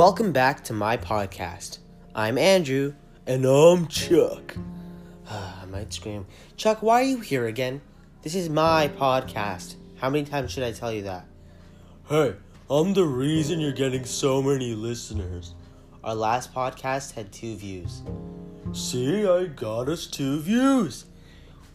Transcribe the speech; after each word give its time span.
Welcome 0.00 0.32
back 0.32 0.64
to 0.64 0.72
my 0.72 0.96
podcast. 0.96 1.76
I'm 2.14 2.38
Andrew. 2.38 2.94
And 3.26 3.44
I'm 3.44 3.86
Chuck. 3.86 4.56
I 5.28 5.66
might 5.66 5.92
scream. 5.92 6.26
Chuck, 6.56 6.80
why 6.80 7.02
are 7.02 7.04
you 7.04 7.20
here 7.20 7.44
again? 7.44 7.82
This 8.22 8.34
is 8.34 8.48
my 8.48 8.88
podcast. 8.88 9.74
How 9.96 10.08
many 10.08 10.24
times 10.24 10.52
should 10.52 10.62
I 10.62 10.72
tell 10.72 10.90
you 10.90 11.02
that? 11.02 11.26
Hey, 12.08 12.34
I'm 12.70 12.94
the 12.94 13.04
reason 13.04 13.60
you're 13.60 13.72
getting 13.72 14.06
so 14.06 14.40
many 14.40 14.74
listeners. 14.74 15.54
Our 16.02 16.14
last 16.14 16.54
podcast 16.54 17.12
had 17.12 17.30
two 17.30 17.56
views. 17.56 18.00
See, 18.72 19.26
I 19.26 19.48
got 19.48 19.90
us 19.90 20.06
two 20.06 20.40
views. 20.40 21.04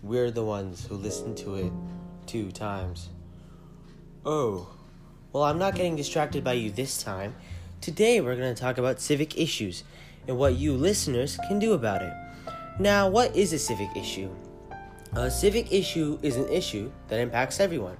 We're 0.01 0.31
the 0.31 0.43
ones 0.43 0.83
who 0.87 0.95
listened 0.95 1.37
to 1.37 1.57
it 1.57 1.71
two 2.25 2.51
times. 2.51 3.09
Oh, 4.25 4.67
Well, 5.31 5.43
I'm 5.43 5.59
not 5.59 5.75
getting 5.75 5.95
distracted 5.95 6.43
by 6.43 6.53
you 6.53 6.71
this 6.71 7.03
time. 7.03 7.35
Today, 7.81 8.19
we're 8.21 8.35
going 8.35 8.53
to 8.53 8.59
talk 8.59 8.77
about 8.77 8.99
civic 8.99 9.37
issues 9.37 9.83
and 10.27 10.37
what 10.37 10.55
you 10.55 10.73
listeners 10.73 11.37
can 11.47 11.59
do 11.59 11.73
about 11.73 12.01
it. 12.01 12.13
Now, 12.79 13.07
what 13.07 13.35
is 13.35 13.53
a 13.53 13.59
civic 13.59 13.89
issue? 13.95 14.29
A 15.13 15.29
civic 15.29 15.71
issue 15.71 16.17
is 16.21 16.35
an 16.35 16.49
issue 16.49 16.91
that 17.07 17.19
impacts 17.19 17.59
everyone 17.59 17.97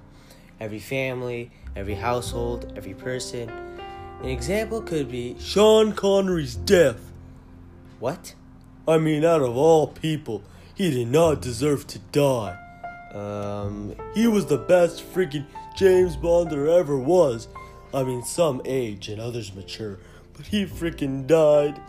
every 0.58 0.78
family, 0.78 1.50
every 1.76 1.94
household, 1.94 2.72
every 2.76 2.94
person. 2.94 3.50
An 4.22 4.28
example 4.28 4.80
could 4.80 5.10
be 5.10 5.36
Sean 5.38 5.92
Connery's 5.92 6.56
death. 6.56 7.12
what? 8.00 8.34
I 8.88 8.96
mean, 8.98 9.22
out 9.24 9.42
of 9.42 9.54
all 9.56 9.88
people, 9.88 10.42
he 10.74 10.90
did 10.90 11.08
not 11.08 11.42
deserve 11.42 11.86
to 11.88 11.98
die. 12.10 12.56
Um, 13.12 13.94
He 14.14 14.26
was 14.26 14.46
the 14.46 14.56
best 14.56 15.02
freaking 15.12 15.44
James 15.76 16.16
Bond 16.16 16.50
there 16.50 16.68
ever 16.68 16.98
was. 16.98 17.48
I 17.94 18.02
mean, 18.02 18.22
some 18.22 18.60
age 18.64 19.08
and 19.08 19.20
others 19.20 19.54
mature, 19.54 19.98
but 20.34 20.46
he 20.46 20.66
freaking 20.66 21.26
died. 21.26 21.80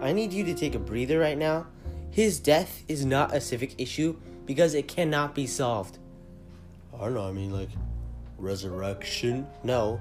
I 0.00 0.12
need 0.12 0.32
you 0.32 0.44
to 0.44 0.54
take 0.54 0.74
a 0.74 0.78
breather 0.78 1.18
right 1.18 1.36
now. 1.36 1.66
His 2.10 2.40
death 2.40 2.82
is 2.88 3.04
not 3.04 3.34
a 3.34 3.40
civic 3.40 3.80
issue 3.80 4.16
because 4.46 4.74
it 4.74 4.88
cannot 4.88 5.34
be 5.34 5.46
solved. 5.46 5.98
I 6.94 7.04
don't 7.04 7.14
know, 7.14 7.28
I 7.28 7.32
mean, 7.32 7.52
like, 7.52 7.70
resurrection. 8.38 9.46
No, 9.62 10.00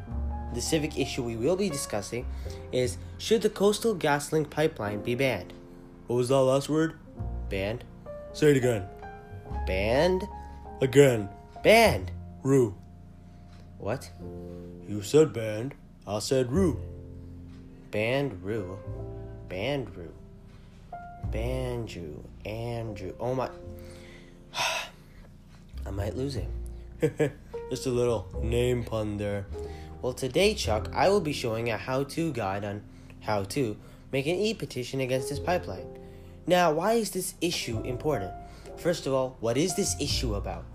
the 0.54 0.62
civic 0.62 0.98
issue 0.98 1.24
we 1.24 1.36
will 1.36 1.56
be 1.56 1.70
discussing 1.70 2.26
is 2.72 2.98
should 3.18 3.42
the 3.42 3.50
Coastal 3.50 3.96
GasLink 3.96 4.50
pipeline 4.50 5.02
be 5.02 5.16
banned? 5.16 5.54
What 6.08 6.16
was 6.18 6.30
that 6.30 6.40
last 6.40 6.70
word? 6.70 6.94
Banned? 7.50 7.84
Say 8.34 8.52
it 8.52 8.58
again. 8.58 8.86
Banned? 9.68 10.28
Again. 10.82 11.30
Banned! 11.64 12.12
Rue. 12.42 12.76
What? 13.80 14.12
You 14.88 15.02
said 15.02 15.34
band. 15.34 15.74
I 16.06 16.20
said 16.20 16.52
Rue. 16.52 16.80
Band 17.92 18.44
Rue. 18.44 18.78
Band 19.48 19.96
Rue. 19.96 20.14
Banju. 21.32 22.20
Andrew. 22.46 23.14
Oh 23.20 23.34
my. 23.34 23.50
I 25.86 25.92
might 25.92 26.16
lose 26.16 26.36
it. 26.36 26.50
Just 27.70 27.86
a 27.86 27.90
little 27.90 28.28
name 28.44 28.84
pun 28.84 29.18
there. 29.18 29.46
Well, 30.02 30.14
today, 30.14 30.54
Chuck, 30.54 30.90
I 30.94 31.10
will 31.10 31.22
be 31.22 31.34
showing 31.34 31.70
a 31.70 31.78
how 31.78 32.04
to 32.04 32.32
guide 32.34 32.66
on 32.66 32.84
how 33.22 33.44
to 33.44 33.78
make 34.12 34.28
an 34.28 34.36
e 34.36 34.54
petition 34.54 35.00
against 35.00 35.30
this 35.30 35.40
pipeline. 35.40 35.88
Now, 36.48 36.74
why 36.74 36.94
is 36.94 37.12
this 37.12 37.36
issue 37.42 37.82
important? 37.84 38.34
First 38.78 39.08
of 39.08 39.14
all, 39.14 39.38
what 39.40 39.58
is 39.58 39.76
this 39.76 39.96
issue 40.02 40.36
about? 40.36 40.66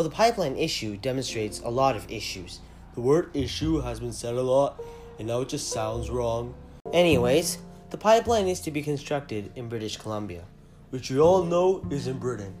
Well, 0.00 0.08
the 0.08 0.16
pipeline 0.16 0.56
issue 0.56 0.96
demonstrates 0.96 1.60
a 1.60 1.68
lot 1.68 1.94
of 1.94 2.10
issues. 2.10 2.60
The 2.94 3.02
word 3.02 3.36
issue 3.36 3.82
has 3.82 4.00
been 4.00 4.14
said 4.14 4.32
a 4.32 4.40
lot, 4.40 4.82
and 5.18 5.28
now 5.28 5.42
it 5.42 5.50
just 5.50 5.68
sounds 5.68 6.08
wrong, 6.08 6.54
Anyways, 6.90 7.58
the 7.90 7.98
pipeline 7.98 8.48
is 8.48 8.60
to 8.60 8.70
be 8.70 8.80
constructed 8.80 9.52
in 9.56 9.68
British 9.68 9.98
Columbia. 9.98 10.44
which 10.88 11.10
you 11.10 11.20
all 11.20 11.44
know 11.44 11.86
is 11.90 12.06
in 12.06 12.18
Britain. 12.18 12.54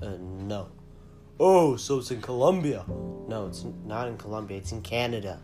Uh, 0.00 0.10
no. 0.20 0.68
Oh, 1.40 1.74
so 1.74 1.98
it's 1.98 2.12
in 2.12 2.22
Colombia. 2.22 2.84
No, 3.26 3.48
it's 3.48 3.64
not 3.84 4.06
in 4.06 4.16
Colombia, 4.16 4.58
it's 4.58 4.70
in 4.70 4.80
Canada. 4.80 5.40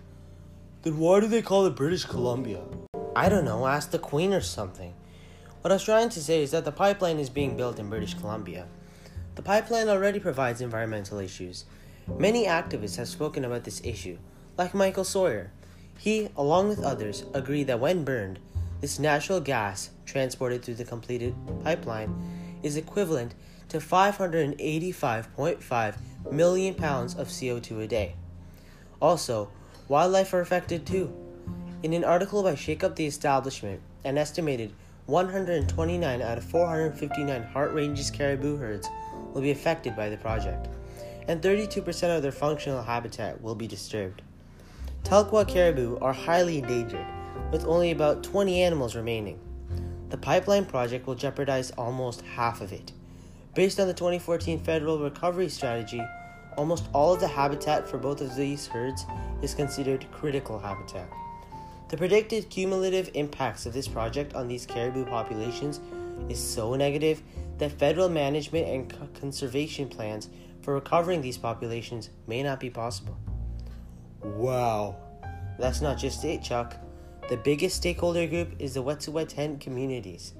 Then 0.82 0.98
why 0.98 1.18
do 1.18 1.26
they 1.26 1.42
call 1.42 1.66
it 1.66 1.74
British 1.74 2.04
Columbia? 2.04 2.62
I 3.16 3.28
don't 3.28 3.44
know, 3.44 3.66
ask 3.66 3.90
the 3.90 3.98
Queen 3.98 4.32
or 4.32 4.40
something. 4.40 4.94
What 5.62 5.72
I 5.72 5.74
was 5.74 5.82
trying 5.82 6.10
to 6.10 6.22
say 6.22 6.44
is 6.44 6.52
that 6.52 6.64
the 6.64 6.70
pipeline 6.70 7.18
is 7.18 7.28
being 7.28 7.56
built 7.56 7.80
in 7.80 7.90
British 7.90 8.14
Columbia. 8.14 8.68
The 9.40 9.46
pipeline 9.46 9.88
already 9.88 10.20
provides 10.20 10.60
environmental 10.60 11.18
issues. 11.18 11.64
Many 12.18 12.44
activists 12.44 12.96
have 12.96 13.08
spoken 13.08 13.42
about 13.42 13.64
this 13.64 13.80
issue, 13.82 14.18
like 14.58 14.74
Michael 14.74 15.02
Sawyer. 15.02 15.50
He, 15.96 16.28
along 16.36 16.68
with 16.68 16.84
others, 16.84 17.24
agree 17.32 17.64
that 17.64 17.80
when 17.80 18.04
burned, 18.04 18.38
this 18.82 18.98
natural 18.98 19.40
gas 19.40 19.88
transported 20.04 20.62
through 20.62 20.74
the 20.74 20.84
completed 20.84 21.34
pipeline 21.64 22.14
is 22.62 22.76
equivalent 22.76 23.34
to 23.70 23.78
585.5 23.78 25.94
million 26.30 26.74
pounds 26.74 27.14
of 27.14 27.28
CO2 27.28 27.84
a 27.84 27.86
day. 27.86 28.16
Also, 29.00 29.48
wildlife 29.88 30.34
are 30.34 30.42
affected 30.42 30.84
too. 30.84 31.10
In 31.82 31.94
an 31.94 32.04
article 32.04 32.42
by 32.42 32.56
Shake 32.56 32.84
Up 32.84 32.94
the 32.94 33.06
Establishment, 33.06 33.80
an 34.04 34.18
estimated 34.18 34.74
129 35.06 36.20
out 36.20 36.36
of 36.36 36.44
459 36.44 37.42
Hart 37.44 37.72
Ranges 37.72 38.10
caribou 38.10 38.58
herds 38.58 38.86
will 39.32 39.42
be 39.42 39.50
affected 39.50 39.96
by 39.96 40.08
the 40.08 40.16
project, 40.16 40.68
and 41.28 41.40
32% 41.40 42.16
of 42.16 42.22
their 42.22 42.32
functional 42.32 42.82
habitat 42.82 43.40
will 43.40 43.54
be 43.54 43.66
disturbed. 43.66 44.22
Telkwa 45.04 45.46
caribou 45.46 45.98
are 46.00 46.12
highly 46.12 46.58
endangered, 46.58 47.06
with 47.52 47.64
only 47.64 47.90
about 47.90 48.22
20 48.22 48.62
animals 48.62 48.94
remaining. 48.94 49.38
The 50.10 50.18
pipeline 50.18 50.66
project 50.66 51.06
will 51.06 51.14
jeopardize 51.14 51.70
almost 51.72 52.22
half 52.22 52.60
of 52.60 52.72
it. 52.72 52.92
Based 53.54 53.80
on 53.80 53.86
the 53.86 53.94
2014 53.94 54.60
Federal 54.60 54.98
Recovery 54.98 55.48
Strategy, 55.48 56.02
almost 56.56 56.88
all 56.92 57.14
of 57.14 57.20
the 57.20 57.28
habitat 57.28 57.88
for 57.88 57.98
both 57.98 58.20
of 58.20 58.34
these 58.36 58.66
herds 58.66 59.04
is 59.42 59.54
considered 59.54 60.06
critical 60.12 60.58
habitat. 60.58 61.08
The 61.88 61.96
predicted 61.96 62.50
cumulative 62.50 63.10
impacts 63.14 63.66
of 63.66 63.72
this 63.72 63.88
project 63.88 64.34
on 64.34 64.46
these 64.46 64.66
caribou 64.66 65.04
populations 65.06 65.80
is 66.28 66.38
so 66.38 66.76
negative 66.76 67.22
that 67.60 67.72
federal 67.72 68.08
management 68.08 68.66
and 68.66 69.14
conservation 69.14 69.86
plans 69.86 70.30
for 70.62 70.74
recovering 70.74 71.20
these 71.20 71.36
populations 71.36 72.08
may 72.26 72.42
not 72.42 72.58
be 72.58 72.70
possible. 72.70 73.16
Wow. 74.22 74.96
That's 75.58 75.82
not 75.82 75.98
just 75.98 76.24
it, 76.24 76.42
Chuck. 76.42 76.74
The 77.28 77.36
biggest 77.36 77.76
stakeholder 77.76 78.26
group 78.26 78.54
is 78.58 78.74
the 78.74 78.82
Wet'suwet'en 78.82 79.60
communities. 79.60 80.32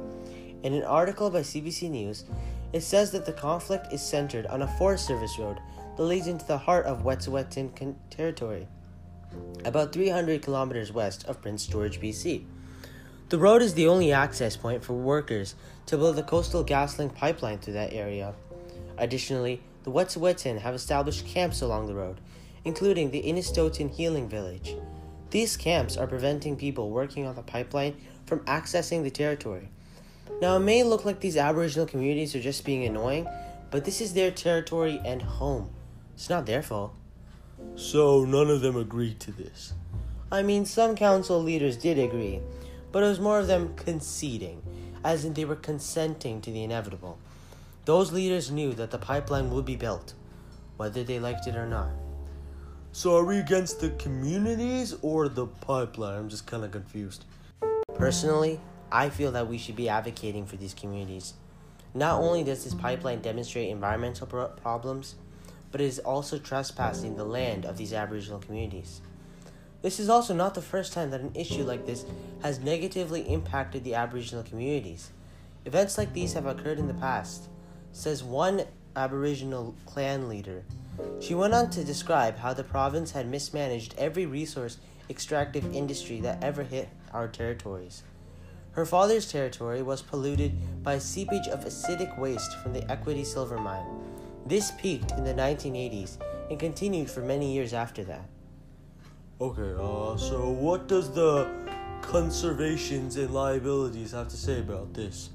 In 0.63 0.73
an 0.73 0.83
article 0.83 1.31
by 1.31 1.41
CBC 1.41 1.91
News, 1.91 2.25
it 2.73 2.81
says 2.81 3.11
that 3.13 3.27
the 3.27 3.33
conflict 3.35 3.93
is 3.93 4.03
centered 4.03 4.47
on 4.47 4.63
a 4.63 4.79
Forest 4.79 5.07
Service 5.07 5.39
road 5.39 5.59
that 5.97 6.03
leads 6.03 6.27
into 6.27 6.47
the 6.47 6.59
heart 6.59 6.87
of 6.87 7.05
Wet'suwet'en 7.05 7.97
territory, 8.09 8.67
about 9.67 9.93
300 9.93 10.41
kilometers 10.41 10.91
west 10.91 11.27
of 11.27 11.43
Prince 11.43 11.67
George, 11.67 12.01
BC. 12.01 12.47
The 13.31 13.39
road 13.39 13.63
is 13.63 13.75
the 13.75 13.87
only 13.87 14.11
access 14.11 14.57
point 14.57 14.83
for 14.83 14.95
workers 14.95 15.55
to 15.87 15.97
build 15.97 16.17
the 16.17 16.25
coastal 16.25 16.65
GasLink 16.65 17.15
pipeline 17.15 17.59
through 17.59 17.75
that 17.75 17.93
area. 17.93 18.35
Additionally, 18.99 19.63
the 19.85 19.93
Wet'suwet'en 19.93 20.59
have 20.59 20.75
established 20.75 21.27
camps 21.27 21.63
along 21.63 21.87
the 21.87 21.95
road, 21.95 22.21
including 22.65 23.13
the 23.13 23.23
Unist'ot'en 23.23 23.95
Healing 23.95 24.29
Village. 24.29 24.75
These 25.31 25.57
camps 25.57 25.97
are 25.97 26.09
preventing 26.09 26.57
people 26.57 26.91
working 26.91 27.25
on 27.25 27.37
the 27.37 27.43
pipeline 27.43 28.01
from 28.27 28.41
accessing 28.41 29.05
the 29.05 29.13
territory. 29.13 29.69
Now, 30.43 30.57
it 30.57 30.61
may 30.61 30.83
look 30.83 31.05
like 31.05 31.21
these 31.21 31.37
Aboriginal 31.37 31.87
communities 31.87 32.35
are 32.35 32.41
just 32.41 32.65
being 32.65 32.85
annoying, 32.85 33.29
but 33.71 33.85
this 33.85 34.01
is 34.01 34.13
their 34.13 34.33
territory 34.33 35.01
and 35.05 35.23
home. 35.23 35.71
It's 36.17 36.31
not 36.31 36.47
their 36.47 36.65
fault. 36.65 36.95
So 37.77 38.25
none 38.25 38.51
of 38.51 38.61
them 38.61 38.77
agreed 38.77 39.21
to 39.21 39.31
this. 39.31 39.75
I 40.33 40.43
mean, 40.43 40.65
some 40.67 40.97
council 40.97 41.41
leaders 41.41 41.77
did 41.77 41.97
agree, 41.97 42.41
but 42.93 43.03
it 43.03 43.07
was 43.07 43.21
more 43.21 43.39
of 43.39 43.47
them 43.47 43.75
conceding, 43.77 44.63
as 45.05 45.25
in 45.25 45.35
they 45.35 45.45
were 45.45 45.57
consenting 45.57 46.41
to 46.41 46.51
the 46.51 46.63
inevitable. 46.63 47.19
Those 47.85 48.13
leaders 48.13 48.51
knew 48.51 48.73
that 48.75 48.91
the 48.91 48.99
pipeline 48.99 49.51
would 49.51 49.65
be 49.65 49.77
built, 49.77 50.15
whether 50.77 51.03
they 51.03 51.19
liked 51.19 51.47
it 51.47 51.57
or 51.57 51.67
not. 51.67 51.91
So 52.93 53.17
are 53.17 53.25
we 53.25 53.39
against 53.39 53.81
the 53.81 53.91
communities 53.91 54.97
or 55.03 55.29
the 55.29 55.47
pipeline? 55.47 56.19
I'm 56.19 56.29
just 56.29 56.47
kind 56.47 56.65
of 56.65 56.73
confused. 56.73 57.25
Personally, 57.95 58.61
I 58.91 59.09
feel 59.09 59.31
that 59.33 59.47
we 59.47 59.59
should 59.59 59.77
be 59.77 59.89
advocating 59.89 60.45
for 60.45 60.57
these 60.57 60.75
communities. 60.75 61.35
Not 61.95 62.21
only 62.21 62.45
does 62.45 62.65
this 62.65 62.75
pipeline 62.75 63.21
demonstrate 63.21 63.69
environmental 63.69 64.27
pro- 64.27 64.49
problems, 64.49 65.15
but 65.71 65.81
it 65.81 65.85
is 65.85 65.99
also 66.01 66.39
trespassing 66.39 67.17
the 67.17 67.25
land 67.25 67.65
of 67.65 67.77
these 67.77 67.93
Aboriginal 67.93 68.41
communities. 68.41 69.01
This 69.83 69.99
is 69.99 70.09
also 70.09 70.35
not 70.35 70.55
the 70.55 70.63
first 70.63 70.93
time 70.93 71.11
that 71.11 71.21
an 71.21 71.33
issue 71.35 71.63
like 71.63 71.87
this 71.87 72.05
has 72.43 72.61
negatively 72.61 73.23
impacted 73.23 73.83
the 73.83 73.95
Aboriginal 73.95 74.45
communities. 74.45 75.11
Events 75.65 75.97
like 75.97 76.13
these 76.13 76.35
have 76.35 76.47
occurred 76.47 76.79
in 76.79 76.87
the 76.87 76.95
past, 76.95 77.49
says 77.93 78.23
one 78.23 78.63
Aboriginal 78.95 79.75
clan 79.87 80.29
leader. 80.29 80.65
She 81.21 81.35
went 81.35 81.55
on 81.55 81.71
to 81.71 81.85
describe 81.85 82.39
how 82.39 82.53
the 82.53 82.65
province 82.65 83.13
had 83.13 83.29
mismanaged 83.29 83.95
every 83.97 84.27
resource 84.27 84.79
extractive 85.09 85.75
industry 85.75 86.21
that 86.21 86.43
ever 86.45 86.63
hit 86.63 86.89
our 87.13 87.29
territories. 87.29 88.03
Her 88.73 88.87
father's 88.87 89.31
territory 89.31 89.83
was 89.83 90.03
polluted 90.03 90.83
by 90.83 90.99
seepage 90.99 91.49
of 91.49 91.65
acidic 91.65 92.17
waste 92.19 92.57
from 92.59 92.73
the 92.73 92.89
Equity 92.91 93.25
Silver 93.25 93.59
Mine. 93.59 93.87
This 94.47 94.71
peaked 94.73 95.13
in 95.13 95.25
the 95.25 95.35
1980s 95.35 96.19
and 96.51 96.59
continued 96.59 97.11
for 97.11 97.21
many 97.21 97.53
years 97.53 97.73
after 97.73 98.05
that. 98.05 98.29
Okay, 99.41 99.73
uh, 99.81 100.19
so 100.19 100.51
what 100.51 100.87
does 100.87 101.11
the 101.15 101.49
conservations 102.03 103.17
and 103.17 103.33
liabilities 103.33 104.13
have 104.13 104.29
to 104.29 104.37
say 104.37 104.61
about 104.61 104.93
this? 104.93 105.31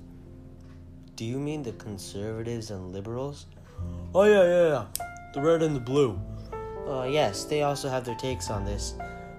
Do 1.16 1.26
you 1.26 1.40
mean 1.40 1.64
the 1.64 1.72
conservatives 1.72 2.70
and 2.70 2.94
liberals? 2.94 3.48
Oh, 4.14 4.26
yeah, 4.26 4.44
yeah, 4.44 4.68
yeah. 4.68 4.86
The 5.34 5.42
red 5.42 5.64
and 5.64 5.76
the 5.76 5.80
blue. 5.80 6.20
Uh, 6.88 7.08
yes, 7.10 7.46
they 7.46 7.64
also 7.64 7.90
have 7.90 8.06
their 8.06 8.14
takes 8.14 8.52
on 8.52 8.64
this. 8.64 8.94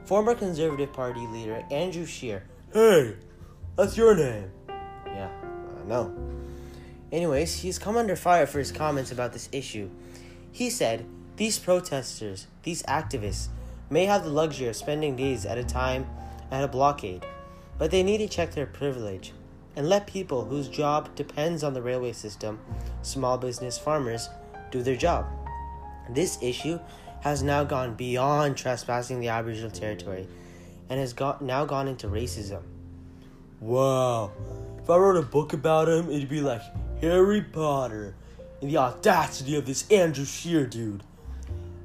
Former 0.05 0.35
Conservative 0.35 0.93
Party 0.93 1.25
leader 1.29 1.65
Andrew 1.71 2.05
Scheer. 2.05 2.43
Hey, 2.73 3.15
that's 3.77 3.97
your 3.97 4.17
name. 4.17 4.51
Yeah, 5.07 5.31
I 5.81 5.89
know. 5.89 6.13
Anyways, 7.13 7.55
he's 7.55 7.79
come 7.79 7.97
under 7.97 8.17
fire 8.17 8.49
for 8.49 8.59
his 8.59 8.73
comments 8.73 9.13
about 9.13 9.33
this 9.33 9.49
issue. 9.53 9.91
He 10.51 10.71
said, 10.71 11.07
These 11.37 11.61
protesters, 11.61 12.49
these 12.65 12.83
activists, 12.83 13.47
may 13.91 14.05
have 14.05 14.25
the 14.25 14.31
luxury 14.31 14.69
of 14.69 14.77
spending 14.77 15.17
days 15.17 15.47
at 15.47 15.59
a 15.59 15.65
time 15.65 16.07
at 16.51 16.65
a 16.65 16.69
blockade, 16.69 17.25
but 17.79 17.91
they 17.91 18.03
need 18.03 18.19
to 18.19 18.29
check 18.29 18.53
their 18.53 18.67
privilege 18.67 19.33
and 19.77 19.89
let 19.89 20.07
people 20.07 20.45
whose 20.45 20.69
job 20.69 21.15
depends 21.15 21.63
on 21.63 21.75
the 21.75 21.83
railway 21.83 22.13
system, 22.13 22.59
small 23.03 23.37
business 23.37 23.79
farmers, 23.79 24.29
do 24.71 24.83
their 24.83 24.97
job. 24.97 25.27
This 26.11 26.39
issue 26.41 26.81
has 27.21 27.43
now 27.43 27.65
gone 27.65 27.95
beyond 27.95 28.57
trespassing 28.57 29.21
the 29.21 29.29
Aboriginal 29.29 29.71
territory 29.71 30.27
and 30.89 30.99
has 30.99 31.13
got, 31.13 31.43
now 31.43 31.65
gone 31.65 31.89
into 31.89 32.09
racism. 32.09 32.63
Wow. 33.61 34.33
If 34.83 34.89
I 34.89 34.97
wrote 34.97 35.17
a 35.17 35.23
book 35.23 35.53
about 35.53 35.89
him, 35.89 36.09
it'd 36.11 36.29
be 36.29 36.41
like 36.41 36.63
Harry 37.01 37.43
Potter 37.43 38.15
and 38.61 38.71
the 38.71 38.77
audacity 38.79 39.57
of 39.57 39.67
this 39.67 39.91
Andrew 39.91 40.25
Scheer 40.25 40.67
dude. 40.67 41.03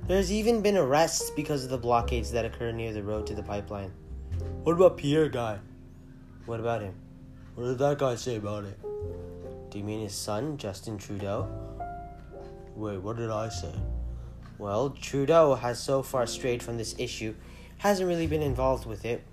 There's 0.07 0.31
even 0.31 0.61
been 0.61 0.77
arrests 0.77 1.29
because 1.29 1.63
of 1.63 1.69
the 1.69 1.77
blockades 1.77 2.31
that 2.31 2.43
occur 2.43 2.71
near 2.71 2.91
the 2.91 3.03
road 3.03 3.27
to 3.27 3.35
the 3.35 3.43
pipeline. 3.43 3.91
What 4.63 4.73
about 4.73 4.97
Pierre 4.97 5.29
guy? 5.29 5.59
What 6.45 6.59
about 6.59 6.81
him? 6.81 6.95
What 7.55 7.65
did 7.65 7.77
that 7.79 7.99
guy 7.99 8.15
say 8.15 8.37
about 8.37 8.65
it? 8.65 8.79
Do 9.69 9.77
you 9.77 9.83
mean 9.83 10.01
his 10.01 10.15
son, 10.15 10.57
Justin 10.57 10.97
Trudeau? 10.97 11.47
Wait, 12.75 12.97
what 12.97 13.17
did 13.17 13.29
I 13.29 13.49
say? 13.49 13.73
Well, 14.57 14.89
Trudeau 14.89 15.55
has 15.55 15.79
so 15.79 16.01
far 16.03 16.25
strayed 16.25 16.63
from 16.63 16.77
this 16.77 16.95
issue, 16.97 17.35
hasn't 17.77 18.07
really 18.07 18.27
been 18.27 18.41
involved 18.41 18.85
with 18.85 19.05
it. 19.05 19.23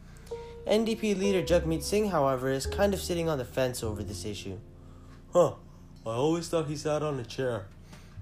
NDP 0.67 1.19
leader 1.19 1.43
Jagmeet 1.43 1.83
Singh, 1.83 2.11
however, 2.11 2.51
is 2.51 2.67
kind 2.67 2.93
of 2.93 3.01
sitting 3.01 3.29
on 3.29 3.39
the 3.39 3.45
fence 3.45 3.83
over 3.83 4.03
this 4.03 4.25
issue. 4.25 4.59
Huh. 5.33 5.55
I 6.07 6.11
always 6.11 6.49
thought 6.49 6.69
he 6.69 6.77
sat 6.77 7.03
on 7.03 7.19
a 7.19 7.25
chair. 7.25 7.67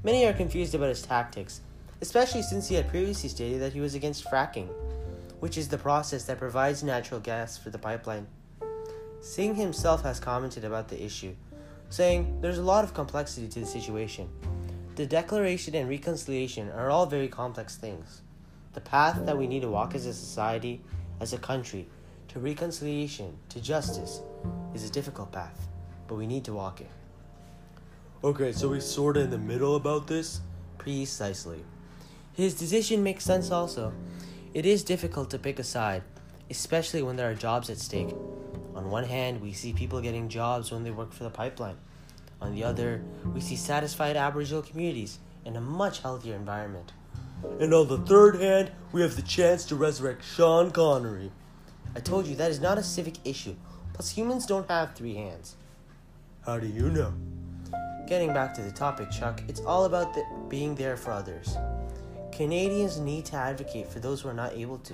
Many 0.03 0.25
are 0.27 0.33
confused 0.33 0.75
about 0.75 0.89
his 0.89 1.03
tactics, 1.03 1.61
especially 2.01 2.43
since 2.43 2.69
he 2.69 2.75
had 2.75 2.89
previously 2.89 3.29
stated 3.29 3.61
that 3.61 3.73
he 3.73 3.81
was 3.81 3.95
against 3.95 4.25
fracking, 4.25 4.69
which 5.41 5.57
is 5.57 5.69
the 5.69 5.79
process 5.79 6.25
that 6.25 6.39
provides 6.39 6.83
natural 6.83 7.21
gas 7.21 7.57
for 7.57 7.71
the 7.71 7.79
pipeline. 7.79 8.27
Singh 9.21 9.55
himself 9.55 10.03
has 10.03 10.21
commented 10.21 10.65
about 10.65 10.89
the 10.89 11.03
issue, 11.03 11.35
saying 11.89 12.39
there's 12.41 12.59
a 12.59 12.63
lot 12.63 12.85
of 12.85 12.95
complexity 12.95 13.49
to 13.49 13.61
the 13.61 13.67
situation. 13.67 14.29
The 14.97 15.07
declaration 15.07 15.75
and 15.75 15.89
reconciliation 15.89 16.71
are 16.71 16.91
all 16.91 17.07
very 17.07 17.29
complex 17.29 17.77
things. 17.77 18.23
The 18.73 18.81
path 18.81 19.25
that 19.25 19.37
we 19.37 19.47
need 19.47 19.63
to 19.63 19.69
walk 19.69 19.95
as 19.95 20.07
a 20.07 20.13
society, 20.13 20.83
as 21.21 21.33
a 21.33 21.39
country, 21.39 21.89
to 22.29 22.39
reconciliation, 22.39 23.37
to 23.49 23.61
justice, 23.61 24.21
is 24.75 24.85
a 24.85 24.93
difficult 24.93 25.33
path, 25.33 25.69
but 26.09 26.17
we 26.17 26.27
need 26.27 26.45
to 26.45 26.53
walk 26.53 26.81
it. 26.81 26.91
Okay, 28.25 28.53
so 28.53 28.73
he's 28.73 28.85
sorta 28.85 29.21
in 29.21 29.31
the 29.31 29.39
middle 29.39 29.77
about 29.77 30.07
this? 30.07 30.41
Precisely. 30.79 31.65
His 32.37 32.55
decision 32.55 33.03
makes 33.03 33.25
sense 33.25 33.51
also. 33.51 33.95
It 34.53 34.67
is 34.67 34.85
difficult 34.85 35.31
to 35.31 35.39
pick 35.39 35.59
a 35.59 35.65
side, 35.65 36.03
especially 36.51 37.03
when 37.03 37.17
there 37.17 37.31
are 37.31 37.35
jobs 37.35 37.71
at 37.71 37.79
stake. 37.79 38.15
On 38.75 38.91
one 38.91 39.05
hand, 39.05 39.41
we 39.41 39.55
see 39.55 39.73
people 39.73 40.03
getting 40.03 40.29
jobs 40.29 40.71
when 40.71 40.85
they 40.85 40.91
work 40.91 41.15
for 41.15 41.25
the 41.25 41.31
pipeline. 41.31 41.79
On 42.43 42.55
the 42.55 42.63
other, 42.63 43.03
we 43.33 43.41
see 43.41 43.57
satisfied 43.57 44.19
Aboriginal 44.19 44.61
communities 44.61 45.19
in 45.47 45.57
a 45.57 45.63
much 45.63 46.01
healthier 46.01 46.35
environment. 46.35 46.93
And 47.59 47.73
on 47.73 47.89
the 47.89 47.99
third 47.99 48.39
hand, 48.39 48.71
we 48.93 49.01
have 49.01 49.17
the 49.17 49.23
chance 49.23 49.65
to 49.67 49.75
resurrect 49.75 50.23
Sean 50.23 50.71
Connery. 50.71 51.33
I 51.95 52.01
told 52.01 52.27
you 52.27 52.37
that 52.37 52.51
is 52.51 52.61
not 52.61 52.77
a 52.77 52.83
civic 52.83 53.15
issue. 53.25 53.57
Plus, 53.95 54.11
humans 54.11 54.45
don't 54.45 54.69
have 54.69 54.95
three 54.95 55.15
hands. 55.15 55.57
How 56.45 56.59
do 56.59 56.67
you 56.67 56.91
know? 56.91 57.15
Getting 58.07 58.35
back 58.35 58.53
to 58.57 58.63
the 58.63 58.73
topic, 58.73 59.11
Chuck, 59.11 59.43
it's 59.49 59.61
all 59.61 59.87
about 59.87 60.13
the, 60.13 60.23
being 60.51 60.75
there 60.75 60.99
for 60.99 61.13
others. 61.13 61.57
Canadians 62.37 63.01
need 63.01 63.25
to 63.25 63.35
advocate 63.35 63.89
for 63.89 63.99
those 63.99 64.21
who 64.21 64.29
are 64.29 64.35
not 64.35 64.53
able 64.53 64.77
to. 64.81 64.93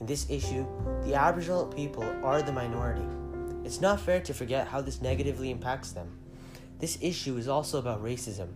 In 0.00 0.06
this 0.06 0.30
issue, 0.30 0.66
the 1.04 1.14
Aboriginal 1.14 1.66
people 1.66 2.02
are 2.24 2.40
the 2.40 2.50
minority. 2.50 3.04
It's 3.62 3.82
not 3.82 4.00
fair 4.00 4.20
to 4.20 4.32
forget 4.32 4.66
how 4.66 4.80
this 4.80 5.02
negatively 5.02 5.50
impacts 5.50 5.92
them. 5.92 6.18
This 6.78 6.96
issue 7.02 7.36
is 7.36 7.46
also 7.46 7.78
about 7.78 8.02
racism, 8.02 8.48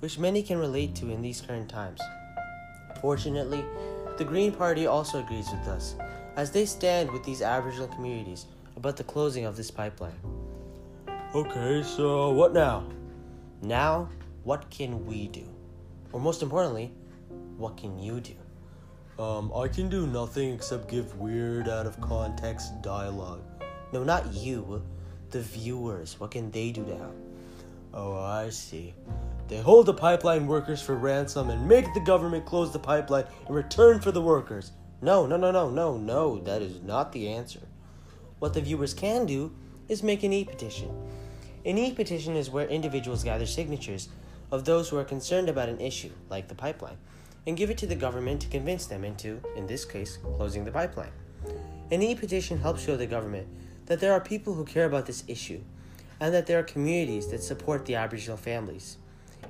which 0.00 0.18
many 0.18 0.42
can 0.42 0.58
relate 0.58 0.94
to 0.96 1.08
in 1.08 1.22
these 1.22 1.40
current 1.40 1.70
times. 1.70 1.98
Fortunately, 3.00 3.64
the 4.18 4.24
Green 4.24 4.52
Party 4.52 4.86
also 4.86 5.20
agrees 5.20 5.50
with 5.50 5.66
us, 5.66 5.94
as 6.36 6.50
they 6.50 6.66
stand 6.66 7.10
with 7.10 7.24
these 7.24 7.40
Aboriginal 7.40 7.88
communities 7.88 8.44
about 8.76 8.98
the 8.98 9.04
closing 9.04 9.46
of 9.46 9.56
this 9.56 9.70
pipeline. 9.70 10.20
Okay, 11.34 11.82
so 11.82 12.32
what 12.32 12.52
now? 12.52 12.84
Now, 13.62 14.10
what 14.44 14.68
can 14.68 15.06
we 15.06 15.28
do? 15.28 15.48
Or 16.12 16.20
most 16.20 16.42
importantly, 16.42 16.92
what 17.56 17.76
can 17.76 17.98
you 17.98 18.20
do? 18.20 18.34
Um, 19.22 19.50
I 19.54 19.68
can 19.68 19.88
do 19.88 20.06
nothing 20.06 20.52
except 20.52 20.88
give 20.88 21.16
weird, 21.18 21.68
out 21.68 21.86
of 21.86 22.00
context 22.00 22.82
dialogue. 22.82 23.42
No, 23.92 24.04
not 24.04 24.32
you, 24.34 24.82
the 25.30 25.40
viewers. 25.40 26.20
What 26.20 26.32
can 26.32 26.50
they 26.50 26.70
do 26.70 26.84
to 26.84 26.96
help? 26.96 27.16
Oh, 27.94 28.18
I 28.18 28.50
see. 28.50 28.94
They 29.48 29.60
hold 29.60 29.86
the 29.86 29.94
pipeline 29.94 30.46
workers 30.46 30.82
for 30.82 30.96
ransom 30.96 31.50
and 31.50 31.66
make 31.66 31.92
the 31.94 32.00
government 32.00 32.44
close 32.44 32.72
the 32.72 32.78
pipeline 32.78 33.24
in 33.48 33.54
return 33.54 34.00
for 34.00 34.12
the 34.12 34.20
workers. 34.20 34.72
No, 35.00 35.26
no, 35.26 35.36
no, 35.36 35.50
no, 35.50 35.70
no, 35.70 35.96
no, 35.96 36.38
that 36.40 36.62
is 36.62 36.82
not 36.82 37.12
the 37.12 37.28
answer. 37.28 37.60
What 38.38 38.54
the 38.54 38.60
viewers 38.60 38.92
can 38.92 39.24
do 39.24 39.54
is 39.88 40.02
make 40.02 40.24
an 40.24 40.32
e 40.32 40.44
petition. 40.44 40.90
An 41.64 41.78
e 41.78 41.92
petition 41.92 42.36
is 42.36 42.50
where 42.50 42.66
individuals 42.66 43.24
gather 43.24 43.46
signatures 43.46 44.08
of 44.50 44.64
those 44.64 44.88
who 44.88 44.98
are 44.98 45.04
concerned 45.04 45.48
about 45.48 45.68
an 45.68 45.80
issue, 45.80 46.12
like 46.28 46.48
the 46.48 46.54
pipeline, 46.54 46.98
and 47.46 47.56
give 47.56 47.70
it 47.70 47.78
to 47.78 47.86
the 47.86 47.94
government 47.94 48.40
to 48.42 48.48
convince 48.48 48.86
them 48.86 49.04
into, 49.04 49.40
in 49.56 49.66
this 49.66 49.84
case, 49.84 50.18
closing 50.36 50.64
the 50.64 50.72
pipeline. 50.72 51.12
An 51.90 52.02
e 52.02 52.14
petition 52.14 52.58
helps 52.58 52.84
show 52.84 52.96
the 52.96 53.06
government 53.06 53.46
that 53.86 54.00
there 54.00 54.12
are 54.12 54.20
people 54.20 54.54
who 54.54 54.64
care 54.64 54.86
about 54.86 55.06
this 55.06 55.22
issue 55.28 55.60
and 56.18 56.34
that 56.34 56.46
there 56.46 56.58
are 56.58 56.64
communities 56.64 57.28
that 57.28 57.42
support 57.42 57.86
the 57.86 57.94
Aboriginal 57.94 58.36
families. 58.36 58.96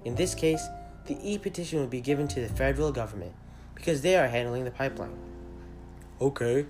In 0.04 0.14
this 0.14 0.34
case, 0.34 0.66
the 1.06 1.16
e 1.22 1.38
petition 1.38 1.80
would 1.80 1.90
be 1.90 2.00
given 2.00 2.28
to 2.28 2.40
the 2.40 2.48
federal 2.48 2.92
government 2.92 3.32
because 3.74 4.02
they 4.02 4.16
are 4.16 4.28
handling 4.28 4.64
the 4.64 4.70
pipeline. 4.70 5.16
Okay, 6.20 6.66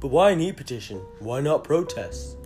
but 0.00 0.08
why 0.08 0.32
an 0.32 0.40
e 0.40 0.52
petition? 0.52 0.98
Why 1.20 1.40
not 1.40 1.64
protests? 1.64 2.36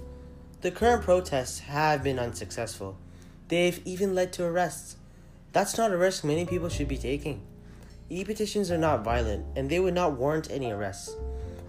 The 0.61 0.71
current 0.71 1.03
protests 1.03 1.61
have 1.61 2.03
been 2.03 2.19
unsuccessful. 2.19 2.99
They've 3.49 3.81
even 3.85 4.15
led 4.15 4.33
to 4.35 4.45
arrests. 4.45 4.97
That's 5.53 5.79
not 5.79 5.93
a 5.93 5.97
risk 5.97 6.25
many 6.25 6.45
people 6.45 6.69
should 6.69 6.89
be 6.89 6.99
taking. 6.99 7.43
E 8.09 8.25
petitions 8.25 8.71
are 8.71 8.79
not 8.79 9.03
violent 9.03 9.45
and 9.57 9.69
they 9.69 9.81
would 9.81 9.95
not 9.95 10.17
warrant 10.17 10.51
any 10.51 10.71
arrests. 10.71 11.17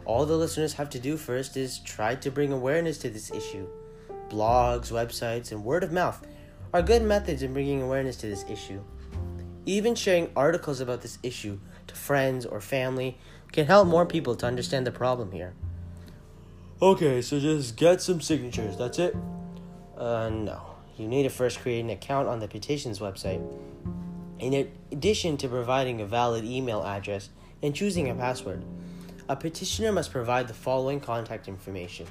All 0.06 0.26
the 0.26 0.38
listeners 0.38 0.74
have 0.74 0.90
to 0.92 1.00
do 1.00 1.18
first 1.18 1.58
is 1.58 1.80
try 1.80 2.16
to 2.16 2.32
bring 2.32 2.54
awareness 2.54 2.98
to 3.00 3.10
this 3.10 3.32
issue. 3.32 3.68
Blogs, 4.30 4.92
websites, 4.92 5.52
and 5.52 5.64
word 5.64 5.84
of 5.84 5.92
mouth 5.92 6.26
are 6.74 6.82
good 6.82 7.02
methods 7.02 7.42
in 7.42 7.54
bringing 7.54 7.82
awareness 7.82 8.18
to 8.18 8.28
this 8.28 8.46
issue. 8.50 8.82
Even 9.66 9.96
sharing 9.96 10.32
articles 10.36 10.80
about 10.80 11.02
this 11.02 11.18
issue 11.24 11.60
to 11.88 11.96
friends 11.96 12.46
or 12.46 12.62
family 12.62 13.18
can 13.52 13.66
help 13.66 13.88
more 13.88 14.06
people 14.06 14.36
to 14.36 14.46
understand 14.46 14.86
the 14.86 14.92
problem 14.92 15.32
here. 15.32 15.54
Okay, 16.82 17.22
so 17.22 17.40
just 17.40 17.76
get 17.76 18.02
some 18.02 18.22
signatures, 18.22 18.78
that's 18.78 19.00
it? 19.00 19.16
Uh, 19.98 20.30
no. 20.30 20.62
You 20.98 21.08
need 21.08 21.24
to 21.24 21.30
first 21.30 21.60
create 21.60 21.82
an 21.82 21.90
account 21.90 22.28
on 22.28 22.40
the 22.40 22.48
petitions 22.48 23.00
website. 23.00 23.42
In 24.40 24.70
addition 24.92 25.38
to 25.38 25.48
providing 25.48 26.00
a 26.00 26.06
valid 26.06 26.46
email 26.46 26.84
address 26.84 27.30
and 27.64 27.74
choosing 27.74 28.10
a 28.10 28.16
password, 28.16 28.64
a 29.28 29.36
petitioner 29.36 29.92
must 29.92 30.12
provide 30.12 30.48
the 30.48 30.54
following 30.54 31.00
contact 31.00 31.48
information 31.48 32.08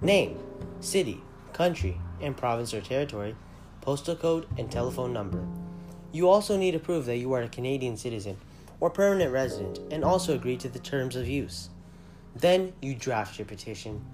name, 0.00 0.38
city, 0.80 1.20
country, 1.52 1.98
and 2.20 2.36
province 2.36 2.74
or 2.74 2.80
territory, 2.80 3.34
postal 3.80 4.14
code, 4.14 4.46
and 4.58 4.70
telephone 4.70 5.12
number. 5.12 5.44
You 6.12 6.28
also 6.28 6.56
need 6.56 6.72
to 6.72 6.78
prove 6.78 7.06
that 7.06 7.16
you 7.16 7.32
are 7.32 7.42
a 7.42 7.48
Canadian 7.48 7.96
citizen 7.96 8.36
or 8.78 8.90
permanent 8.90 9.32
resident 9.32 9.80
and 9.90 10.04
also 10.04 10.34
agree 10.34 10.56
to 10.58 10.68
the 10.68 10.78
terms 10.78 11.16
of 11.16 11.28
use. 11.28 11.70
Then 12.36 12.72
you 12.82 12.94
draft 12.94 13.38
your 13.38 13.46
petition. 13.46 14.04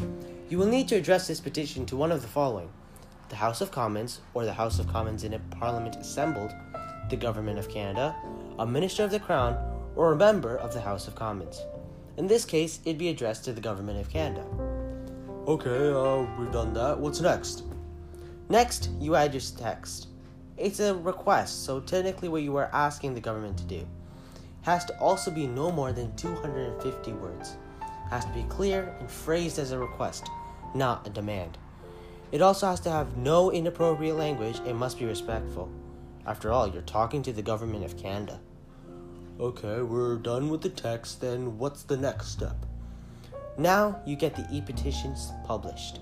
You 0.49 0.59
will 0.59 0.67
need 0.67 0.89
to 0.89 0.97
address 0.97 1.27
this 1.27 1.41
petition 1.41 1.87
to 1.87 1.97
one 1.97 2.13
of 2.13 2.23
the 2.23 2.29
following 2.29 2.71
the 3.31 3.37
House 3.37 3.61
of 3.61 3.71
Commons, 3.71 4.21
or 4.35 4.45
the 4.45 4.53
House 4.53 4.81
of 4.81 4.89
Commons 4.89 5.23
in 5.23 5.35
a 5.35 5.39
Parliament 5.39 5.95
assembled, 5.95 6.53
the 7.11 7.17
Government 7.17 7.59
of 7.59 7.69
Canada, 7.69 8.17
a 8.59 8.67
Minister 8.67 9.05
of 9.05 9.11
the 9.11 9.21
Crown, 9.21 9.57
or 9.97 10.13
a 10.13 10.17
member 10.17 10.57
of 10.57 10.73
the 10.73 10.81
House 10.81 11.09
of 11.09 11.15
Commons. 11.15 11.61
In 12.17 12.27
this 12.27 12.45
case, 12.45 12.81
it'd 12.85 12.99
be 12.99 13.09
addressed 13.09 13.45
to 13.45 13.53
the 13.53 13.61
Government 13.61 14.01
of 14.01 14.09
Canada. 14.09 14.47
Okay, 15.47 15.91
uh, 15.93 16.27
we've 16.39 16.53
done 16.53 16.73
that. 16.75 16.99
What's 16.99 17.21
next? 17.21 17.65
Next, 18.49 18.91
you 18.99 19.17
add 19.17 19.35
your 19.35 19.43
text. 19.57 20.09
It's 20.57 20.81
a 20.81 20.95
request, 20.95 21.65
so 21.65 21.81
technically, 21.81 22.29
what 22.29 22.43
you 22.43 22.57
are 22.57 22.71
asking 22.73 23.15
the 23.15 23.21
government 23.21 23.57
to 23.59 23.65
do 23.65 23.87
has 24.63 24.85
to 24.85 24.99
also 24.99 25.31
be 25.31 25.47
no 25.47 25.73
more 25.73 25.93
than 25.93 26.15
250 26.17 27.13
words. 27.13 27.57
Has 28.11 28.25
to 28.25 28.33
be 28.33 28.43
clear 28.45 28.95
and 29.01 29.11
phrased 29.11 29.59
as 29.59 29.73
a 29.73 29.79
request, 29.79 30.29
not 30.75 31.07
a 31.07 31.11
demand. 31.11 31.57
It 32.33 32.43
also 32.43 32.67
has 32.67 32.81
to 32.81 32.91
have 32.91 33.17
no 33.17 33.51
inappropriate 33.51 34.17
language 34.17 34.61
and 34.67 34.77
must 34.77 34.99
be 34.99 35.07
respectful. 35.07 35.71
After 36.27 36.53
all, 36.53 36.69
you're 36.69 36.83
talking 36.83 37.23
to 37.23 37.33
the 37.33 37.43
government 37.43 37.85
of 37.85 37.97
Canada. 37.97 38.41
Okay, 39.39 39.81
we're 39.81 40.17
done 40.17 40.51
with 40.51 40.61
the 40.61 40.69
text, 40.69 41.21
then 41.21 41.57
what's 41.59 41.83
the 41.83 41.97
next 41.97 42.29
step? 42.29 42.57
Now 43.57 44.01
you 44.07 44.17
get 44.17 44.35
the 44.35 44.47
e 44.51 44.61
petitions 44.61 45.33
published. 45.45 46.01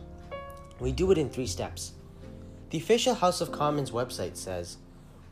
We 0.80 0.92
do 0.92 1.10
it 1.12 1.18
in 1.18 1.30
three 1.30 1.46
steps. 1.46 1.92
The 2.70 2.78
official 2.78 3.14
House 3.14 3.40
of 3.40 3.52
Commons 3.52 3.90
website 3.90 4.36
says 4.36 4.78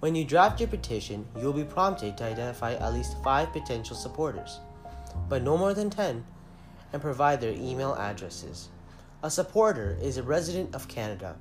when 0.00 0.14
you 0.14 0.24
draft 0.24 0.60
your 0.60 0.68
petition, 0.68 1.26
you 1.36 1.46
will 1.46 1.52
be 1.52 1.64
prompted 1.64 2.16
to 2.18 2.24
identify 2.24 2.74
at 2.74 2.92
least 2.92 3.16
five 3.24 3.52
potential 3.52 3.96
supporters, 3.96 4.60
but 5.28 5.42
no 5.42 5.56
more 5.56 5.72
than 5.74 5.90
10, 5.90 6.24
and 6.92 7.02
provide 7.02 7.40
their 7.40 7.52
email 7.52 7.94
addresses. 7.94 8.68
A 9.22 9.30
supporter 9.30 9.98
is 10.00 10.18
a 10.18 10.22
resident 10.22 10.74
of 10.74 10.86
Canada 10.86 11.36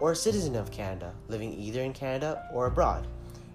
or 0.00 0.12
a 0.12 0.16
citizen 0.16 0.56
of 0.56 0.70
Canada 0.70 1.12
living 1.28 1.52
either 1.52 1.82
in 1.82 1.92
Canada 1.92 2.48
or 2.52 2.66
abroad 2.66 3.06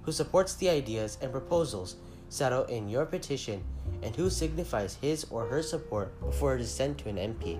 who 0.05 0.11
supports 0.11 0.53
the 0.55 0.69
ideas 0.69 1.17
and 1.21 1.31
proposals 1.31 1.95
set 2.29 2.53
out 2.53 2.69
in 2.69 2.87
your 2.87 3.05
petition 3.05 3.63
and 4.03 4.15
who 4.15 4.29
signifies 4.29 4.95
his 5.01 5.25
or 5.31 5.47
her 5.47 5.63
support 5.63 6.19
before 6.21 6.55
it 6.55 6.61
is 6.61 6.71
sent 6.71 6.97
to 6.97 7.09
an 7.09 7.15
MP. 7.15 7.59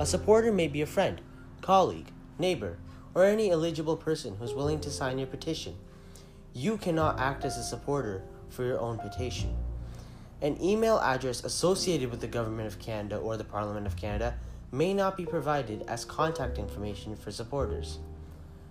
A 0.00 0.06
supporter 0.06 0.52
may 0.52 0.66
be 0.66 0.82
a 0.82 0.86
friend, 0.86 1.20
colleague, 1.62 2.08
neighbor, 2.38 2.78
or 3.14 3.24
any 3.24 3.50
eligible 3.50 3.96
person 3.96 4.36
who 4.36 4.44
is 4.44 4.54
willing 4.54 4.80
to 4.80 4.90
sign 4.90 5.18
your 5.18 5.26
petition. 5.28 5.74
You 6.52 6.76
cannot 6.76 7.20
act 7.20 7.44
as 7.44 7.56
a 7.56 7.62
supporter 7.62 8.22
for 8.50 8.64
your 8.64 8.80
own 8.80 8.98
petition. 8.98 9.56
An 10.42 10.60
email 10.62 10.98
address 10.98 11.44
associated 11.44 12.10
with 12.10 12.20
the 12.20 12.26
Government 12.26 12.66
of 12.66 12.78
Canada 12.78 13.16
or 13.16 13.36
the 13.36 13.44
Parliament 13.44 13.86
of 13.86 13.96
Canada 13.96 14.36
may 14.72 14.92
not 14.92 15.16
be 15.16 15.24
provided 15.24 15.84
as 15.88 16.04
contact 16.04 16.58
information 16.58 17.16
for 17.16 17.30
supporters. 17.30 17.98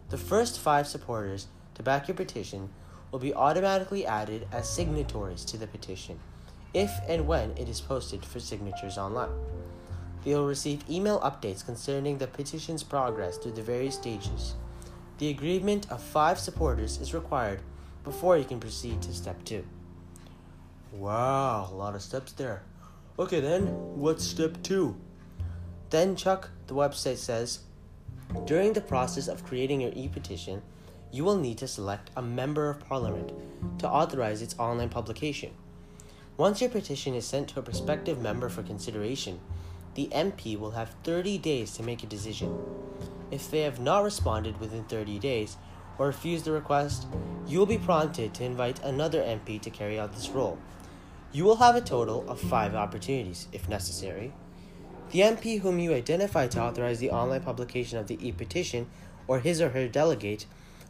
The 0.09 0.17
first 0.17 0.59
five 0.59 0.87
supporters 0.87 1.47
to 1.75 1.83
back 1.83 2.07
your 2.07 2.15
petition 2.15 2.69
will 3.11 3.19
be 3.19 3.33
automatically 3.33 4.05
added 4.05 4.47
as 4.51 4.69
signatories 4.69 5.45
to 5.45 5.57
the 5.57 5.67
petition 5.67 6.19
if 6.73 6.91
and 7.07 7.25
when 7.25 7.51
it 7.51 7.69
is 7.69 7.79
posted 7.79 8.25
for 8.25 8.41
signatures 8.41 8.97
online. 8.97 9.29
They 10.25 10.33
will 10.35 10.47
receive 10.47 10.89
email 10.89 11.21
updates 11.21 11.65
concerning 11.65 12.17
the 12.17 12.27
petition's 12.27 12.83
progress 12.83 13.37
through 13.37 13.53
the 13.53 13.61
various 13.61 13.95
stages. 13.95 14.55
The 15.17 15.29
agreement 15.29 15.89
of 15.89 16.01
five 16.01 16.37
supporters 16.37 16.99
is 16.99 17.13
required 17.13 17.61
before 18.03 18.37
you 18.37 18.43
can 18.43 18.59
proceed 18.59 19.01
to 19.03 19.13
step 19.13 19.43
two. 19.45 19.65
Wow, 20.91 21.69
a 21.71 21.75
lot 21.75 21.95
of 21.95 22.01
steps 22.01 22.33
there. 22.33 22.63
Okay, 23.17 23.39
then, 23.39 23.67
what's 23.97 24.25
step 24.25 24.61
two? 24.61 24.97
Then, 25.95 26.17
Chuck, 26.17 26.49
the 26.67 26.73
website 26.73 27.19
says 27.19 27.59
during 28.43 28.73
the 28.73 28.81
process 28.81 29.29
of 29.29 29.45
creating 29.45 29.79
your 29.79 29.93
e 29.95 30.09
petition, 30.09 30.61
you 31.09 31.23
will 31.23 31.37
need 31.37 31.57
to 31.59 31.69
select 31.69 32.09
a 32.17 32.21
member 32.21 32.69
of 32.69 32.81
parliament 32.81 33.31
to 33.79 33.87
authorize 33.87 34.41
its 34.41 34.59
online 34.59 34.89
publication. 34.89 35.53
Once 36.35 36.59
your 36.59 36.69
petition 36.69 37.15
is 37.15 37.25
sent 37.25 37.47
to 37.47 37.61
a 37.61 37.63
prospective 37.63 38.21
member 38.21 38.49
for 38.49 38.61
consideration, 38.61 39.39
the 39.93 40.09
MP 40.11 40.59
will 40.59 40.71
have 40.71 40.93
30 41.05 41.37
days 41.37 41.71
to 41.77 41.81
make 41.81 42.03
a 42.03 42.07
decision. 42.07 42.59
If 43.31 43.49
they 43.49 43.61
have 43.61 43.79
not 43.79 44.03
responded 44.03 44.59
within 44.59 44.83
30 44.83 45.17
days 45.19 45.55
or 45.97 46.07
refuse 46.07 46.43
the 46.43 46.51
request, 46.51 47.07
you 47.47 47.57
will 47.57 47.65
be 47.65 47.77
prompted 47.77 48.33
to 48.33 48.43
invite 48.43 48.83
another 48.83 49.21
MP 49.21 49.61
to 49.61 49.69
carry 49.69 49.97
out 49.97 50.11
this 50.11 50.27
role. 50.27 50.59
You 51.31 51.45
will 51.45 51.55
have 51.55 51.77
a 51.77 51.79
total 51.95 52.29
of 52.29 52.41
five 52.41 52.75
opportunities, 52.75 53.47
if 53.53 53.69
necessary. 53.69 54.33
The 55.15 55.21
MP 55.21 55.61
whom 55.61 55.79
you 55.79 55.93
identify 55.93 56.47
to 56.47 56.61
authorize 56.61 56.99
the 56.99 57.09
online 57.09 57.39
publication 57.39 57.97
of 57.97 58.07
the 58.07 58.19
e 58.21 58.33
petition 58.33 58.85
or 59.29 59.39
his 59.39 59.61
or 59.61 59.69
her 59.69 59.87
delegate 59.87 60.45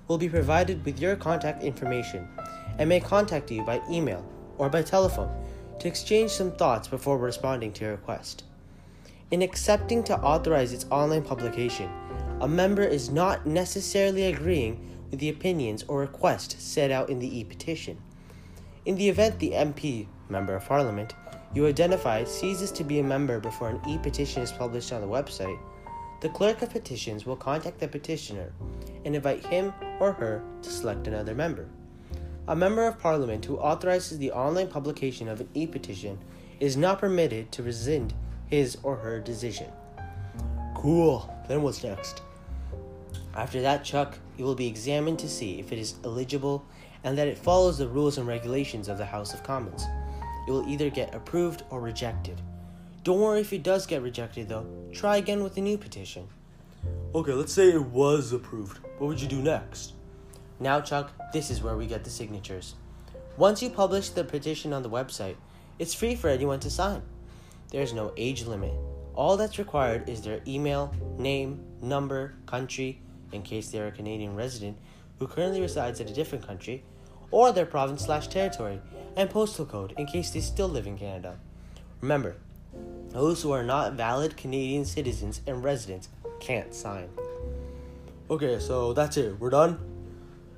will 0.08 0.17
be 0.17 0.27
provided 0.27 0.84
with 0.84 1.00
your 1.00 1.15
contact 1.15 1.62
information 1.62 2.27
and 2.79 2.89
may 2.89 3.00
contact 3.00 3.51
you 3.51 3.62
by 3.62 3.84
email 3.88 4.25
or 4.58 4.67
by 4.67 4.82
telephone 4.82 5.29
to 5.77 5.88
exchange 5.88 6.32
some 6.32 6.51
thoughts 6.51 6.88
before 6.88 7.20
responding 7.20 7.72
to 7.74 7.84
your 7.84 7.91
request. 7.91 8.46
In 9.29 9.44
accepting 9.44 10.03
to 10.05 10.17
authorize 10.17 10.74
its 10.74 10.88
online 10.89 11.22
publication, 11.22 11.91
a 12.41 12.48
member 12.48 12.84
is 12.84 13.12
not 13.12 13.46
necessarily 13.46 14.24
agreeing 14.24 14.89
with 15.12 15.20
the 15.20 15.29
opinions 15.29 15.84
or 15.88 16.00
requests 16.00 16.63
set 16.63 16.89
out 16.89 17.12
in 17.12 17.20
the 17.20 17.38
e 17.41 17.44
petition. 17.44 18.00
In 18.88 18.96
the 18.96 19.08
event 19.08 19.38
the 19.38 19.51
MP, 19.51 20.08
Member 20.29 20.55
of 20.55 20.65
Parliament, 20.65 21.13
you 21.55 21.65
identify 21.65 22.24
ceases 22.25 22.69
to 22.74 22.83
be 22.83 23.00
a 23.00 23.03
member 23.03 23.39
before 23.39 23.69
an 23.69 23.81
e 23.88 23.97
petition 23.97 24.43
is 24.43 24.51
published 24.51 24.91
on 24.91 25.00
the 25.00 25.07
website, 25.07 25.57
the 26.19 26.29
clerk 26.29 26.62
of 26.62 26.69
petitions 26.69 27.25
will 27.25 27.38
contact 27.38 27.79
the 27.79 27.88
petitioner 27.88 28.51
and 29.05 29.15
invite 29.15 29.45
him 29.45 29.74
or 30.00 30.12
her 30.12 30.43
to 30.62 30.69
select 30.69 31.07
another 31.07 31.33
member. 31.33 31.67
A 32.50 32.55
member 32.55 32.85
of 32.85 33.00
parliament 33.00 33.45
who 33.45 33.57
authorizes 33.57 34.17
the 34.17 34.31
online 34.31 34.67
publication 34.67 35.29
of 35.29 35.39
an 35.39 35.50
e 35.53 35.65
petition 35.65 36.19
is 36.59 36.75
not 36.75 37.00
permitted 37.00 37.51
to 37.53 37.63
rescind 37.63 38.13
his 38.47 38.77
or 38.83 38.97
her 38.97 39.19
decision. 39.19 39.71
Cool. 40.75 41.33
Then 41.47 41.62
what's 41.62 41.83
next? 41.83 42.21
After 43.33 43.62
that, 43.62 43.83
Chuck, 43.83 44.17
it 44.38 44.43
will 44.43 44.55
be 44.55 44.67
examined 44.67 45.19
to 45.19 45.29
see 45.29 45.59
if 45.59 45.71
it 45.71 45.79
is 45.79 45.95
eligible 46.03 46.65
and 47.03 47.17
that 47.17 47.27
it 47.27 47.38
follows 47.38 47.77
the 47.77 47.88
rules 47.88 48.17
and 48.17 48.27
regulations 48.27 48.89
of 48.89 48.97
the 48.97 49.05
House 49.05 49.33
of 49.33 49.43
Commons. 49.43 49.85
It 50.47 50.51
will 50.51 50.67
either 50.67 50.89
get 50.89 51.15
approved 51.15 51.63
or 51.69 51.81
rejected. 51.81 52.41
Don't 53.03 53.19
worry 53.19 53.41
if 53.41 53.53
it 53.53 53.63
does 53.63 53.85
get 53.85 54.01
rejected, 54.01 54.49
though. 54.49 54.65
Try 54.93 55.17
again 55.17 55.43
with 55.43 55.57
a 55.57 55.61
new 55.61 55.77
petition. 55.77 56.27
Okay, 57.13 57.33
let's 57.33 57.53
say 57.53 57.69
it 57.69 57.85
was 57.85 58.33
approved. 58.33 58.79
What 58.97 59.07
would 59.07 59.21
you 59.21 59.27
do 59.27 59.41
next? 59.41 59.93
Now, 60.59 60.81
Chuck, 60.81 61.11
this 61.33 61.49
is 61.49 61.61
where 61.61 61.77
we 61.77 61.87
get 61.87 62.03
the 62.03 62.09
signatures. 62.09 62.75
Once 63.37 63.61
you 63.61 63.69
publish 63.69 64.09
the 64.09 64.23
petition 64.23 64.71
on 64.71 64.83
the 64.83 64.89
website, 64.89 65.35
it's 65.77 65.93
free 65.93 66.15
for 66.15 66.29
anyone 66.29 66.59
to 66.61 66.69
sign. 66.69 67.01
There's 67.71 67.93
no 67.93 68.13
age 68.15 68.45
limit. 68.45 68.73
All 69.13 69.37
that's 69.37 69.59
required 69.59 70.09
is 70.09 70.21
their 70.21 70.41
email, 70.47 70.93
name, 71.17 71.63
number, 71.81 72.35
country, 72.45 73.01
in 73.31 73.41
case 73.41 73.69
they're 73.69 73.87
a 73.87 73.91
Canadian 73.91 74.35
resident 74.35 74.77
who 75.19 75.27
currently 75.27 75.61
resides 75.61 75.99
in 75.99 76.07
a 76.07 76.13
different 76.13 76.45
country, 76.45 76.83
or 77.32 77.51
their 77.51 77.65
province 77.65 78.05
slash 78.05 78.27
territory, 78.27 78.82
and 79.15 79.29
postal 79.29 79.65
code 79.65 79.94
in 79.98 80.05
case 80.05 80.32
they 80.32 80.41
still 80.41 80.67
live 80.67 80.88
in 80.88 80.98
Canada. 80.98 81.38
Remember, 82.01 82.36
those 83.10 83.41
who 83.41 83.51
are 83.51 83.63
not 83.63 83.94
valid 83.94 84.36
Canadian 84.36 84.86
citizens 84.86 85.41
and 85.48 85.63
residents 85.63 86.10
can't 86.39 86.74
sign. 86.74 87.10
Okay, 88.29 88.60
so 88.60 88.94
that's 88.94 89.17
it. 89.17 89.39
We're 89.39 89.51
done? 89.51 89.79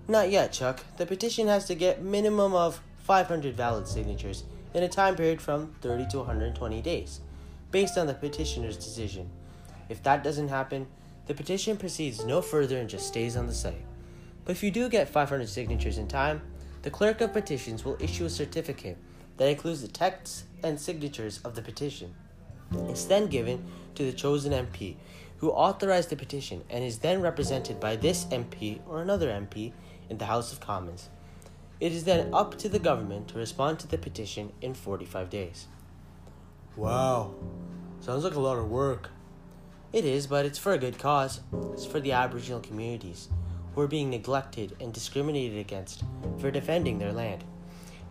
Not 0.07 0.31
yet, 0.31 0.53
Chuck. 0.53 0.83
The 0.97 1.05
petition 1.05 1.47
has 1.47 1.65
to 1.65 1.75
get 1.75 2.01
minimum 2.01 2.53
of 2.53 2.81
500 2.99 3.55
valid 3.55 3.87
signatures 3.87 4.43
in 4.73 4.83
a 4.83 4.89
time 4.89 5.15
period 5.15 5.41
from 5.41 5.75
30 5.81 6.07
to 6.07 6.17
120 6.19 6.81
days, 6.81 7.19
based 7.71 7.97
on 7.97 8.07
the 8.07 8.13
petitioner's 8.13 8.77
decision. 8.77 9.29
If 9.89 10.01
that 10.03 10.23
doesn't 10.23 10.49
happen, 10.49 10.87
the 11.27 11.33
petition 11.33 11.77
proceeds 11.77 12.25
no 12.25 12.41
further 12.41 12.77
and 12.77 12.89
just 12.89 13.07
stays 13.07 13.35
on 13.35 13.47
the 13.47 13.53
site. 13.53 13.85
But 14.45 14.53
if 14.53 14.63
you 14.63 14.71
do 14.71 14.87
get 14.87 15.09
500 15.09 15.49
signatures 15.49 15.97
in 15.97 16.07
time, 16.07 16.41
the 16.87 16.91
clerk 16.91 17.19
of 17.19 17.33
petitions 17.33 17.83
will 17.83 18.01
issue 18.01 18.23
a 18.23 18.29
certificate 18.29 18.95
that 19.35 19.49
includes 19.49 19.81
the 19.81 19.89
texts 19.89 20.45
and 20.63 20.79
signatures 20.79 21.41
of 21.43 21.53
the 21.53 21.61
petition. 21.61 22.15
It's 22.87 23.03
then 23.03 23.27
given 23.27 23.65
to 23.95 24.05
the 24.05 24.13
chosen 24.13 24.53
MP, 24.53 24.95
who 25.39 25.51
authorized 25.51 26.11
the 26.11 26.15
petition 26.15 26.63
and 26.69 26.85
is 26.85 26.99
then 26.99 27.19
represented 27.19 27.81
by 27.81 27.97
this 27.97 28.23
MP 28.27 28.79
or 28.87 29.01
another 29.01 29.27
MP 29.27 29.73
in 30.09 30.17
the 30.17 30.27
House 30.27 30.53
of 30.53 30.61
Commons. 30.61 31.09
It 31.81 31.91
is 31.91 32.05
then 32.05 32.33
up 32.33 32.57
to 32.59 32.69
the 32.69 32.79
government 32.79 33.27
to 33.27 33.37
respond 33.37 33.79
to 33.79 33.87
the 33.87 33.97
petition 33.97 34.53
in 34.61 34.73
45 34.73 35.29
days. 35.29 35.67
Wow. 36.77 37.35
Sounds 37.99 38.23
like 38.23 38.35
a 38.35 38.39
lot 38.39 38.59
of 38.59 38.69
work. 38.69 39.09
It 39.91 40.05
is, 40.05 40.25
but 40.25 40.45
it's 40.45 40.57
for 40.57 40.71
a 40.71 40.77
good 40.77 40.99
cause. 40.99 41.41
It's 41.73 41.85
for 41.85 41.99
the 41.99 42.13
Aboriginal 42.13 42.61
communities, 42.61 43.27
who 43.77 43.83
are 43.83 43.87
being 43.87 44.09
neglected 44.09 44.75
and 44.81 44.91
discriminated 44.91 45.59
against 45.59 46.03
for 46.39 46.49
defending 46.49 46.97
their 46.97 47.13
land. 47.13 47.43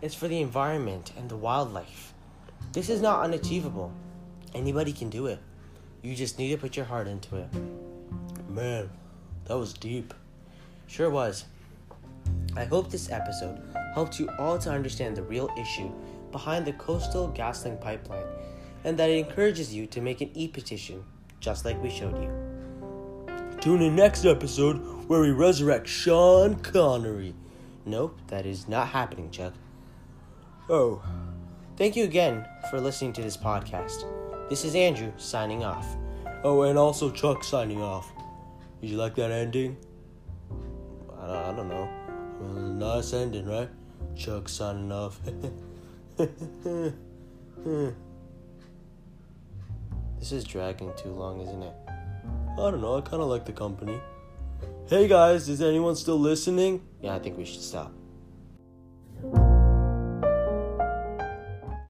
It's 0.01 0.15
for 0.15 0.29
the 0.29 0.41
environment 0.41 1.11
and 1.19 1.29
the 1.29 1.37
wildlife. 1.37 2.15
This 2.73 2.89
is 2.89 3.03
not 3.03 3.25
unachievable. 3.25 3.93
Anybody 4.55 4.93
can 4.93 5.11
do 5.11 5.27
it. 5.27 5.41
You 6.03 6.15
just 6.15 6.39
need 6.39 6.53
to 6.53 6.57
put 6.57 6.77
your 6.77 6.85
heart 6.85 7.09
into 7.09 7.35
it. 7.35 7.49
Man, 8.49 8.89
that 9.47 9.59
was 9.59 9.73
deep. 9.73 10.15
Sure 10.87 11.11
was. 11.11 11.47
I 12.57 12.65
hope 12.65 12.89
this 12.89 13.11
episode 13.11 13.61
helped 13.93 14.21
you 14.21 14.31
all 14.39 14.61
to 14.61 14.71
understand 14.71 15.17
the 15.17 15.25
real 15.25 15.51
issue 15.59 15.91
behind 16.31 16.65
the 16.65 16.75
Coastal 16.75 17.33
GasLink 17.37 17.81
pipeline 17.81 18.27
and 18.85 18.97
that 19.01 19.11
it 19.11 19.19
encourages 19.19 19.75
you 19.75 19.89
to 19.89 20.01
make 20.01 20.21
an 20.21 20.31
e 20.35 20.47
petition, 20.47 21.03
just 21.41 21.65
like 21.65 21.83
we 21.83 21.91
showed 21.91 22.23
you. 22.23 22.31
Tune 23.61 23.83
in 23.83 23.97
next 23.97 24.25
episode 24.25 24.96
where 25.07 25.21
we 25.21 25.31
resurrect 25.31 25.87
Sean 25.89 26.57
Connery. 26.57 27.35
Nope, 27.85 28.19
that 28.29 28.47
is 28.47 28.69
not 28.69 28.89
happening, 28.89 29.31
Chuck. 29.31 29.55
Oh, 30.69 31.03
Thank 31.77 31.95
you 31.95 32.05
again 32.05 32.47
for 32.71 32.81
listening 32.81 33.13
to 33.13 33.23
this 33.23 33.37
podcast. 33.37 34.05
This 34.49 34.65
is 34.65 34.75
Andrew 34.75 35.13
signing 35.19 35.63
off. 35.63 35.87
oh, 36.43 36.63
and 36.63 36.79
also 36.79 37.11
Chuck 37.11 37.45
signing 37.45 37.83
off. 37.83 38.11
Did 38.81 38.89
you 38.91 38.97
like 38.97 39.15
that 39.17 39.31
ending? 39.31 39.77
I 41.21 41.27
don't, 41.27 41.37
I 41.37 41.53
don't 41.55 41.69
know. 41.69 41.89
Well, 42.41 42.53
nice 42.97 43.13
ending, 43.13 43.45
right? 43.47 43.69
Chuck 44.17 44.49
signing 44.49 44.91
off. 44.91 45.21
This 50.19 50.33
is 50.33 50.45
dragging 50.45 50.93
too 50.97 51.11
long, 51.11 51.41
isn't 51.43 51.63
it? 51.63 51.75
I 51.89 52.57
don't 52.57 52.81
know. 52.81 52.97
I 52.97 53.01
kind 53.03 53.23
of 53.23 53.29
like 53.29 53.45
the 53.45 53.53
company. 53.53 54.01
Hey 54.89 55.09
guys, 55.09 55.49
is 55.49 55.61
anyone 55.61 55.97
still 55.97 56.17
listening? 56.17 56.81
Yeah, 57.03 57.17
I 57.17 57.19
think 57.19 57.37
we 57.37 57.45
should 57.45 57.61
stop. 57.61 57.93